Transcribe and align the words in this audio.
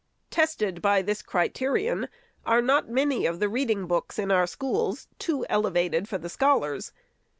Tested 0.31 0.81
by 0.81 1.03
this 1.03 1.21
criterion, 1.21 2.07
are 2.43 2.59
not 2.63 2.89
many 2.89 3.27
of 3.27 3.39
the 3.39 3.47
reading 3.47 3.85
books 3.85 4.17
in 4.17 4.31
our 4.31 4.47
schools 4.47 5.07
too 5.19 5.45
elevated 5.51 6.09
for 6.09 6.17
the 6.17 6.27
scholars 6.27 6.91